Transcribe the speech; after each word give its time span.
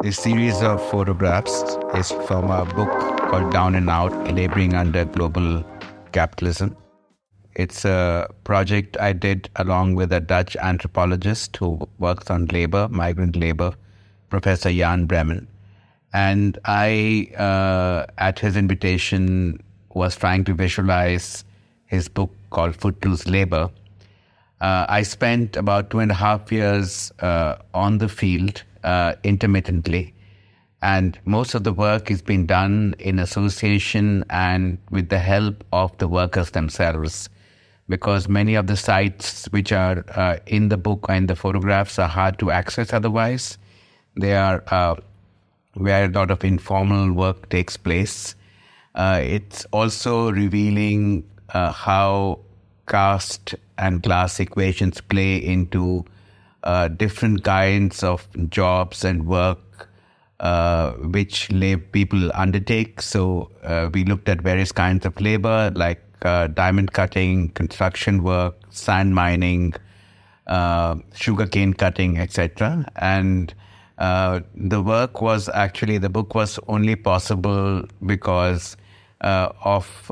This 0.00 0.16
series 0.16 0.62
of 0.62 0.80
photographs 0.90 1.76
is 1.96 2.12
from 2.28 2.52
a 2.52 2.64
book 2.64 2.88
called 3.18 3.52
Down 3.52 3.74
and 3.74 3.90
Out 3.90 4.12
Laboring 4.32 4.74
Under 4.74 5.04
Global 5.04 5.64
Capitalism. 6.12 6.76
It's 7.56 7.84
a 7.84 8.28
project 8.44 8.96
I 9.00 9.12
did 9.12 9.50
along 9.56 9.96
with 9.96 10.12
a 10.12 10.20
Dutch 10.20 10.56
anthropologist 10.56 11.56
who 11.56 11.88
works 11.98 12.30
on 12.30 12.46
labor, 12.46 12.86
migrant 12.88 13.34
labor, 13.34 13.72
Professor 14.30 14.70
Jan 14.70 15.08
Breman. 15.08 15.48
And 16.12 16.60
I, 16.64 17.32
uh, 17.36 18.06
at 18.18 18.38
his 18.38 18.56
invitation, 18.56 19.60
was 19.94 20.14
trying 20.14 20.44
to 20.44 20.54
visualize 20.54 21.44
his 21.86 22.08
book 22.08 22.30
called 22.50 22.76
Footloose 22.76 23.26
Labor. 23.26 23.68
Uh, 24.60 24.86
I 24.88 25.02
spent 25.02 25.56
about 25.56 25.90
two 25.90 26.00
and 26.00 26.10
a 26.10 26.14
half 26.14 26.50
years 26.50 27.12
uh, 27.20 27.56
on 27.74 27.98
the 27.98 28.08
field 28.08 28.62
uh, 28.82 29.14
intermittently, 29.22 30.14
and 30.82 31.18
most 31.24 31.54
of 31.54 31.62
the 31.62 31.72
work 31.72 32.10
is 32.10 32.22
being 32.22 32.46
done 32.46 32.94
in 32.98 33.20
association 33.20 34.24
and 34.30 34.78
with 34.90 35.10
the 35.10 35.18
help 35.20 35.64
of 35.72 35.96
the 35.98 36.08
workers 36.08 36.50
themselves. 36.50 37.28
Because 37.88 38.28
many 38.28 38.54
of 38.54 38.66
the 38.66 38.76
sites 38.76 39.46
which 39.46 39.72
are 39.72 40.04
uh, 40.14 40.38
in 40.46 40.68
the 40.68 40.76
book 40.76 41.06
and 41.08 41.28
the 41.28 41.36
photographs 41.36 41.98
are 41.98 42.08
hard 42.08 42.38
to 42.40 42.50
access 42.50 42.92
otherwise. 42.92 43.56
They 44.14 44.34
are 44.34 44.62
uh, 44.66 44.96
where 45.74 46.04
a 46.04 46.08
lot 46.08 46.30
of 46.30 46.44
informal 46.44 47.12
work 47.12 47.48
takes 47.48 47.76
place. 47.76 48.34
Uh, 48.94 49.20
it's 49.22 49.64
also 49.66 50.30
revealing 50.32 51.24
how 51.48 52.40
caste 52.88 53.54
and 53.76 54.02
class 54.02 54.40
equations 54.40 55.00
play 55.00 55.36
into 55.36 56.04
uh, 56.64 56.88
different 56.88 57.44
kinds 57.44 58.02
of 58.02 58.26
jobs 58.50 59.04
and 59.04 59.26
work 59.26 59.88
uh, 60.40 60.92
which 60.92 61.50
lab 61.52 61.92
people 61.92 62.30
undertake. 62.34 63.02
So 63.02 63.50
uh, 63.62 63.90
we 63.92 64.04
looked 64.04 64.28
at 64.28 64.40
various 64.40 64.72
kinds 64.72 65.06
of 65.06 65.20
labor 65.20 65.72
like 65.74 66.02
uh, 66.22 66.48
diamond 66.48 66.92
cutting, 66.92 67.50
construction 67.50 68.22
work, 68.22 68.56
sand 68.70 69.14
mining, 69.14 69.74
uh, 70.46 70.96
sugarcane 71.14 71.74
cutting, 71.74 72.18
etc. 72.18 72.88
And 72.96 73.54
uh, 73.98 74.40
the 74.54 74.82
work 74.82 75.20
was 75.20 75.48
actually 75.48 75.98
the 75.98 76.08
book 76.08 76.34
was 76.34 76.58
only 76.68 76.96
possible 76.96 77.84
because 78.04 78.76
of 79.20 80.10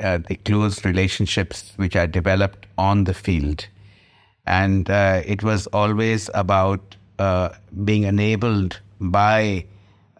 uh, 0.00 0.18
the 0.18 0.36
close 0.36 0.84
relationships 0.84 1.72
which 1.76 1.96
I 1.96 2.06
developed 2.06 2.66
on 2.78 3.04
the 3.04 3.14
field, 3.14 3.66
and 4.46 4.88
uh, 4.90 5.22
it 5.24 5.42
was 5.42 5.66
always 5.68 6.30
about 6.34 6.96
uh, 7.18 7.50
being 7.84 8.04
enabled 8.04 8.80
by 8.98 9.66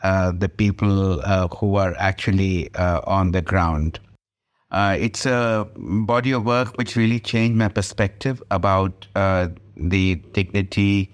uh, 0.03 0.33
the 0.33 0.49
people 0.49 1.21
uh, 1.21 1.49
who 1.49 1.77
are 1.77 1.95
actually 1.99 2.75
uh, 2.75 3.01
on 3.07 3.33
the 3.33 3.43
ground. 3.43 4.01
It's 4.73 5.27
a 5.27 5.67
body 5.75 6.33
of 6.33 6.45
work 6.45 6.77
which 6.77 6.95
really 6.95 7.19
changed 7.19 7.57
my 7.57 7.69
perspective 7.69 8.43
about 8.51 9.07
the 9.15 10.15
dignity 10.33 11.13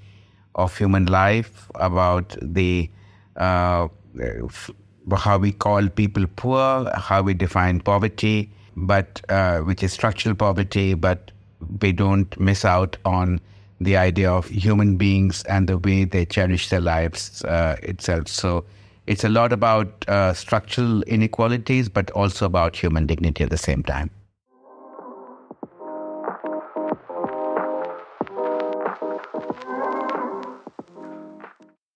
of 0.57 0.77
human 0.77 1.07
life, 1.07 1.71
about 1.77 2.37
the 2.43 2.91
how 5.15 5.39
we 5.39 5.53
call 5.53 5.89
people 5.89 6.27
poor, 6.35 6.91
how 6.95 7.23
we 7.23 7.35
define 7.35 7.81
poverty, 7.81 8.51
but 8.77 9.21
uh, 9.29 9.61
which 9.61 9.83
is 9.83 9.93
structural 9.93 10.35
poverty, 10.35 10.95
but 10.95 11.31
we 11.81 11.93
don't 11.93 12.39
miss 12.41 12.65
out 12.65 12.97
on 13.05 13.41
the 13.81 13.97
idea 13.97 14.31
of 14.31 14.49
human 14.49 14.97
beings 14.97 15.43
and 15.45 15.69
the 15.69 15.79
way 15.79 16.05
they 16.05 16.25
cherish 16.25 16.69
their 16.71 16.81
lives 16.81 17.45
uh, 17.45 17.77
itself. 17.83 18.27
So 18.29 18.65
it's 19.07 19.23
a 19.23 19.29
lot 19.29 19.53
about 19.53 20.09
uh, 20.09 20.33
structural 20.33 21.03
inequalities, 21.03 21.89
but 21.89 22.11
also 22.13 22.47
about 22.47 22.75
human 22.75 23.07
dignity 23.07 23.45
at 23.45 23.51
the 23.51 23.59
same 23.59 23.83
time. 23.83 24.11